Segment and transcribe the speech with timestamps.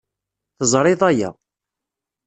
[0.57, 1.29] Teẓriḍ aya.